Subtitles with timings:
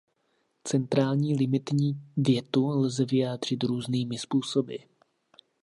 [0.67, 4.75] Centrální limitní větu lze vyjádřit různými způsoby.